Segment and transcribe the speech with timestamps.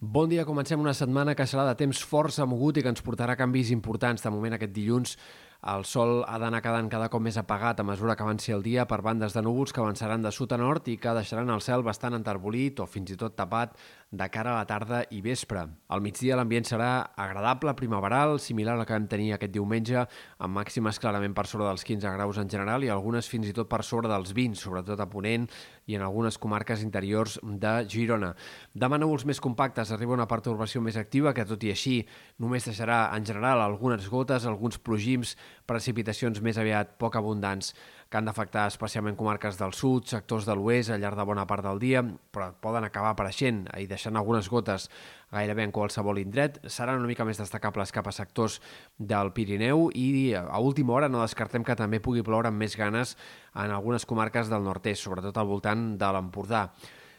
[0.00, 3.34] Bon dia, comencem una setmana que serà de temps força mogut i que ens portarà
[3.36, 4.22] canvis importants.
[4.24, 5.18] De moment, aquest dilluns,
[5.60, 8.86] el sol ha d'anar quedant cada cop més apagat a mesura que avanci el dia
[8.88, 11.84] per bandes de núvols que avançaran de sud a nord i que deixaran el cel
[11.84, 13.76] bastant enterbolit o fins i tot tapat
[14.10, 15.66] de cara a la tarda i vespre.
[15.92, 20.06] Al migdia l'ambient serà agradable, primaveral, similar al que vam tenir aquest diumenge,
[20.40, 23.68] amb màximes clarament per sobre dels 15 graus en general i algunes fins i tot
[23.70, 25.46] per sobre dels 20, sobretot a Ponent
[25.86, 28.32] i en algunes comarques interiors de Girona.
[28.74, 32.00] Demà núvols més compactes, arriba una pertorbació més activa que, tot i així,
[32.42, 35.36] només deixarà en general algunes gotes, alguns plogims
[35.66, 37.74] precipitacions més aviat poc abundants
[38.10, 41.62] que han d'afectar especialment comarques del sud, sectors de l'oest al llarg de bona part
[41.62, 44.88] del dia, però poden acabar apareixent i deixant algunes gotes
[45.30, 46.58] gairebé en qualsevol indret.
[46.66, 48.58] Seran una mica més destacables cap a sectors
[48.98, 53.14] del Pirineu i a última hora no descartem que també pugui ploure amb més ganes
[53.54, 56.66] en algunes comarques del nord-est, sobretot al voltant de l'Empordà.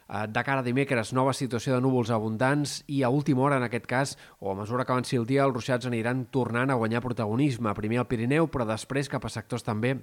[0.10, 3.68] Eh, de cara a dimecres, nova situació de núvols abundants i a última hora, en
[3.68, 7.04] aquest cas, o a mesura que avanci el dia, els ruixats aniran tornant a guanyar
[7.05, 9.99] protagonisme, primer al Pirineu, però després cap a sectors també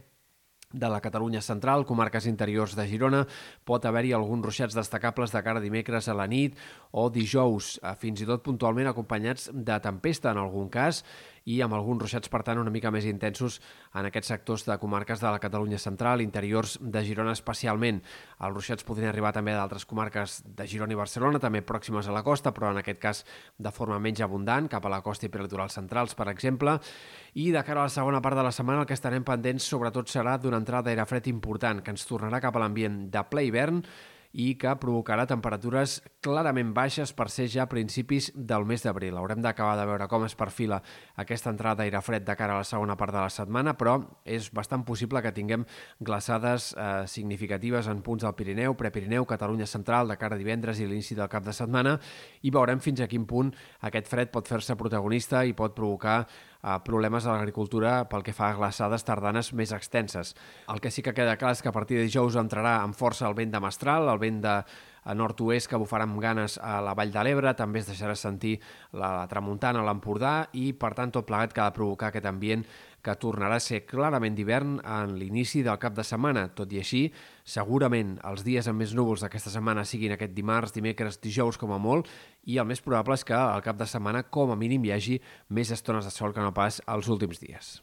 [0.73, 3.23] de la Catalunya central, comarques interiors de Girona,
[3.65, 6.59] pot haver-hi alguns ruixats destacables de cara a dimecres a la nit
[6.93, 11.05] o dijous, eh, fins i tot puntualment acompanyats de tempesta en algun cas
[11.49, 13.59] i amb alguns ruixats, per tant, una mica més intensos
[13.97, 18.03] en aquests sectors de comarques de la Catalunya central, interiors de Girona especialment.
[18.45, 22.25] Els ruixats podrien arribar també d'altres comarques de Girona i Barcelona, també pròximes a la
[22.27, 23.25] costa, però en aquest cas
[23.57, 26.77] de forma menys abundant, cap a la costa i prelitorals centrals, per exemple.
[27.41, 30.13] I de cara a la segona part de la setmana el que estarem pendents sobretot
[30.13, 33.83] serà d'una entrada d'aire fred important que ens tornarà cap a l'ambient de ple hivern
[34.33, 39.17] i que provocarà temperatures clarament baixes per ser ja a principis del mes d'abril.
[39.17, 40.83] Haurem d'acabar de veure com es perfila
[41.17, 44.51] aquesta entrada d'aire fred de cara a la segona part de la setmana, però és
[44.53, 45.65] bastant possible que tinguem
[46.01, 50.87] glaçades eh, significatives en punts del Pirineu, Prepirineu, Catalunya Central, de cara a divendres i
[50.87, 51.97] l'inici del cap de setmana,
[52.43, 53.55] i veurem fins a quin punt
[53.89, 56.27] aquest fred pot fer-se protagonista i pot provocar
[56.63, 60.35] eh, problemes a l'agricultura pel que fa a glaçades tardanes més extenses.
[60.69, 63.29] El que sí que queda clar és que a partir de dijous entrarà amb força
[63.29, 64.61] el vent de mestral, el vent de
[65.15, 68.59] nord-oest que bufarà amb ganes a la Vall de l'Ebre, també es deixarà sentir
[68.93, 72.29] la, la tramuntana a l'Empordà i, per tant, tot plegat que ha de provocar aquest
[72.29, 72.67] ambient
[73.05, 76.49] que tornarà a ser clarament d'hivern en l'inici del cap de setmana.
[76.59, 77.05] Tot i així,
[77.47, 81.81] segurament els dies amb més núvols d'aquesta setmana siguin aquest dimarts, dimecres, dijous com a
[81.83, 82.11] molt,
[82.45, 85.21] i el més probable és que al cap de setmana, com a mínim, hi hagi
[85.49, 87.79] més estones de sol que no pas els últims dies.